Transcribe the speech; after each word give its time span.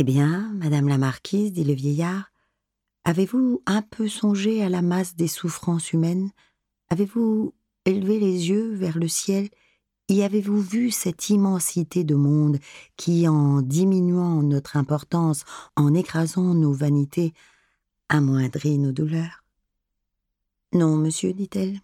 Eh 0.00 0.02
bien, 0.02 0.50
madame 0.54 0.88
la 0.88 0.96
marquise, 0.96 1.52
dit 1.52 1.62
le 1.62 1.74
vieillard, 1.74 2.32
avez-vous 3.04 3.62
un 3.66 3.82
peu 3.82 4.08
songé 4.08 4.64
à 4.64 4.70
la 4.70 4.80
masse 4.80 5.14
des 5.14 5.28
souffrances 5.28 5.92
humaines? 5.92 6.30
Avez-vous 6.88 7.52
élevé 7.84 8.18
les 8.18 8.48
yeux 8.48 8.72
vers 8.72 8.96
le 8.96 9.08
ciel? 9.08 9.50
Y 10.08 10.22
avez-vous 10.22 10.62
vu 10.62 10.90
cette 10.90 11.28
immensité 11.28 12.02
de 12.02 12.14
monde 12.14 12.58
qui, 12.96 13.28
en 13.28 13.60
diminuant 13.60 14.42
notre 14.42 14.78
importance, 14.78 15.44
en 15.76 15.92
écrasant 15.92 16.54
nos 16.54 16.72
vanités, 16.72 17.34
amoindrit 18.08 18.78
nos 18.78 18.92
douleurs? 18.92 19.44
Non, 20.72 20.96
monsieur, 20.96 21.34
dit-elle. 21.34 21.78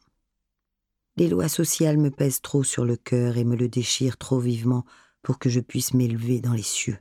Les 1.18 1.28
lois 1.28 1.50
sociales 1.50 1.98
me 1.98 2.10
pèsent 2.10 2.40
trop 2.40 2.64
sur 2.64 2.86
le 2.86 2.96
cœur 2.96 3.36
et 3.36 3.44
me 3.44 3.56
le 3.56 3.68
déchirent 3.68 4.16
trop 4.16 4.40
vivement 4.40 4.86
pour 5.20 5.38
que 5.38 5.50
je 5.50 5.60
puisse 5.60 5.92
m'élever 5.92 6.40
dans 6.40 6.54
les 6.54 6.62
cieux. 6.62 6.96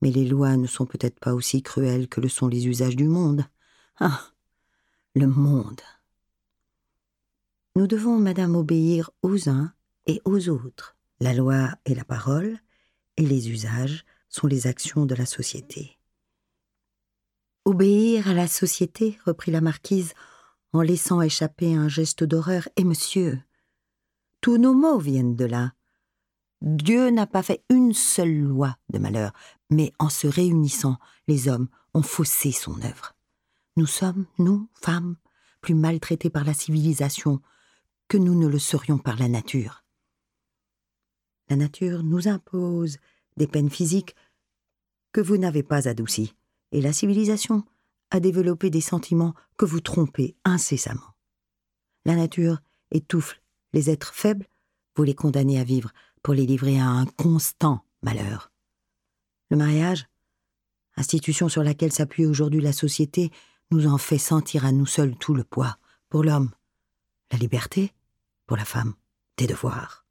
Mais 0.00 0.10
les 0.10 0.24
lois 0.24 0.56
ne 0.56 0.66
sont 0.66 0.86
peut-être 0.86 1.18
pas 1.18 1.34
aussi 1.34 1.62
cruelles 1.62 2.08
que 2.08 2.20
le 2.20 2.28
sont 2.28 2.48
les 2.48 2.66
usages 2.66 2.96
du 2.96 3.08
monde. 3.08 3.44
Ah 3.98 4.20
Le 5.14 5.26
monde 5.26 5.80
Nous 7.74 7.86
devons, 7.86 8.18
madame, 8.18 8.54
obéir 8.54 9.10
aux 9.22 9.48
uns 9.48 9.72
et 10.06 10.20
aux 10.24 10.48
autres. 10.48 10.96
La 11.20 11.34
loi 11.34 11.70
est 11.84 11.94
la 11.94 12.04
parole, 12.04 12.58
et 13.16 13.26
les 13.26 13.50
usages 13.50 14.04
sont 14.28 14.46
les 14.46 14.66
actions 14.66 15.06
de 15.06 15.14
la 15.14 15.26
société. 15.26 15.98
Obéir 17.64 18.28
à 18.28 18.34
la 18.34 18.46
société, 18.46 19.18
reprit 19.26 19.50
la 19.50 19.60
marquise, 19.60 20.14
en 20.72 20.80
laissant 20.80 21.20
échapper 21.20 21.74
un 21.74 21.88
geste 21.88 22.24
d'horreur, 22.24 22.68
et 22.76 22.84
monsieur, 22.84 23.40
tous 24.40 24.58
nos 24.58 24.74
mots 24.74 24.98
viennent 24.98 25.36
de 25.36 25.44
là. 25.44 25.72
Dieu 26.60 27.10
n'a 27.10 27.26
pas 27.26 27.42
fait 27.42 27.62
une 27.70 27.92
seule 27.92 28.36
loi 28.40 28.76
de 28.90 28.98
malheur, 28.98 29.32
mais 29.70 29.92
en 29.98 30.08
se 30.08 30.26
réunissant, 30.26 30.98
les 31.28 31.48
hommes 31.48 31.68
ont 31.94 32.02
faussé 32.02 32.50
son 32.50 32.80
œuvre. 32.82 33.14
Nous 33.76 33.86
sommes, 33.86 34.26
nous, 34.38 34.68
femmes, 34.74 35.16
plus 35.60 35.74
maltraités 35.74 36.30
par 36.30 36.44
la 36.44 36.54
civilisation 36.54 37.40
que 38.08 38.16
nous 38.16 38.34
ne 38.34 38.48
le 38.48 38.58
serions 38.58 38.98
par 38.98 39.16
la 39.16 39.28
nature. 39.28 39.84
La 41.48 41.56
nature 41.56 42.02
nous 42.02 42.28
impose 42.28 42.98
des 43.36 43.46
peines 43.46 43.70
physiques 43.70 44.16
que 45.12 45.20
vous 45.20 45.36
n'avez 45.36 45.62
pas 45.62 45.88
adoucies, 45.88 46.34
et 46.72 46.80
la 46.80 46.92
civilisation 46.92 47.64
a 48.10 48.20
développé 48.20 48.70
des 48.70 48.80
sentiments 48.80 49.34
que 49.56 49.64
vous 49.64 49.80
trompez 49.80 50.36
incessamment. 50.44 51.14
La 52.04 52.16
nature 52.16 52.60
étouffe 52.90 53.40
les 53.72 53.90
êtres 53.90 54.14
faibles, 54.14 54.46
vous 54.96 55.04
les 55.04 55.14
condamnez 55.14 55.60
à 55.60 55.64
vivre 55.64 55.92
pour 56.28 56.34
les 56.34 56.44
livrer 56.44 56.78
à 56.78 56.86
un 56.86 57.06
constant 57.06 57.86
malheur. 58.02 58.52
Le 59.48 59.56
mariage, 59.56 60.04
institution 60.94 61.48
sur 61.48 61.62
laquelle 61.62 61.90
s'appuie 61.90 62.26
aujourd'hui 62.26 62.60
la 62.60 62.74
société, 62.74 63.32
nous 63.70 63.86
en 63.86 63.96
fait 63.96 64.18
sentir 64.18 64.66
à 64.66 64.72
nous 64.72 64.84
seuls 64.84 65.16
tout 65.16 65.32
le 65.32 65.42
poids. 65.42 65.78
Pour 66.10 66.22
l'homme, 66.22 66.50
la 67.32 67.38
liberté, 67.38 67.94
pour 68.44 68.58
la 68.58 68.66
femme, 68.66 68.92
des 69.38 69.46
devoirs. 69.46 70.04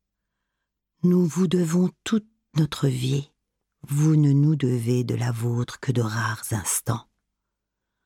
Nous 1.04 1.24
vous 1.24 1.46
devons 1.46 1.92
toute 2.04 2.26
notre 2.56 2.88
vie. 2.88 3.30
Vous 3.84 4.16
ne 4.16 4.32
nous 4.32 4.56
devez 4.56 5.04
de 5.04 5.14
la 5.14 5.32
vôtre 5.32 5.80
que 5.80 5.92
de 5.92 6.02
rares 6.02 6.46
instants. 6.50 7.08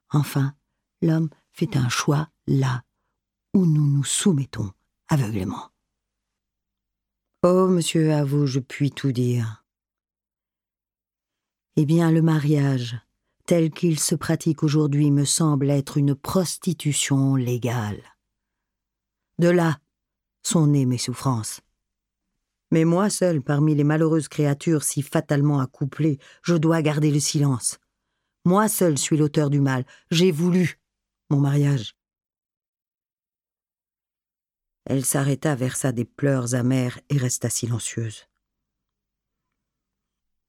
Enfin, 0.09 0.53
l'homme 1.01 1.29
fait 1.53 1.77
un 1.77 1.87
choix 1.87 2.27
là 2.45 2.83
où 3.53 3.65
nous 3.65 3.87
nous 3.87 4.03
soumettons 4.03 4.69
aveuglément. 5.07 5.70
Oh, 7.43 7.67
monsieur, 7.67 8.13
à 8.13 8.23
vous 8.23 8.45
je 8.45 8.59
puis 8.59 8.91
tout 8.91 9.11
dire. 9.11 9.65
Eh 11.75 11.87
bien, 11.87 12.11
le 12.11 12.21
mariage, 12.21 12.95
tel 13.47 13.71
qu'il 13.71 13.99
se 13.99 14.13
pratique 14.13 14.61
aujourd'hui, 14.61 15.09
me 15.09 15.25
semble 15.25 15.71
être 15.71 15.97
une 15.97 16.13
prostitution 16.13 17.35
légale. 17.35 18.03
De 19.39 19.49
là 19.49 19.79
sont 20.43 20.67
nées 20.67 20.85
mes 20.85 20.99
souffrances. 20.99 21.61
Mais 22.69 22.85
moi 22.85 23.09
seul, 23.09 23.41
parmi 23.41 23.73
les 23.73 23.83
malheureuses 23.83 24.27
créatures 24.27 24.83
si 24.83 25.01
fatalement 25.01 25.61
accouplées, 25.61 26.19
je 26.43 26.53
dois 26.53 26.83
garder 26.83 27.09
le 27.09 27.19
silence. 27.19 27.79
Moi 28.45 28.69
seul 28.69 28.99
suis 28.99 29.17
l'auteur 29.17 29.49
du 29.49 29.61
mal. 29.61 29.83
J'ai 30.11 30.31
voulu 30.31 30.79
mon 31.31 31.39
mariage. 31.39 31.95
Elle 34.85 35.05
s'arrêta, 35.05 35.55
versa 35.55 35.91
des 35.91 36.05
pleurs 36.05 36.55
amers 36.55 36.99
et 37.09 37.17
resta 37.17 37.49
silencieuse. 37.49 38.27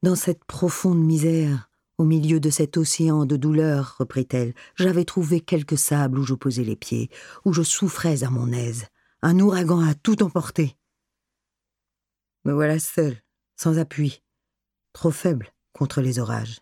Dans 0.03 0.17
cette 0.17 0.45
profonde 0.45 1.03
misère, 1.05 1.71
au 1.99 2.05
milieu 2.05 2.41
de 2.41 2.51
cet 2.51 2.77
océan 2.77 3.27
de 3.27 3.37
douleur, 3.37 3.97
reprit-elle, 3.99 4.55
j'avais 4.75 5.05
trouvé 5.05 5.41
quelque 5.41 5.77
sable 5.77 6.19
où 6.19 6.25
je 6.25 6.35
posais 6.35 6.65
les 6.65 6.77
pieds, 6.77 7.11
où 7.45 7.53
je 7.53 7.63
souffrais 7.63 8.25
à 8.25 8.31
mon 8.31 8.51
aise. 8.53 8.87
Un 9.21 9.39
ouragan 9.39 9.81
a 9.87 9.95
tout 9.95 10.23
emporté. 10.23 10.77
Me 12.45 12.53
voilà 12.53 12.81
seul, 12.81 13.23
sans 13.55 13.79
appui, 13.79 14.23
trop 14.93 15.13
faible 15.13 15.53
contre 15.73 16.01
les 16.01 16.19
orages. 16.19 16.59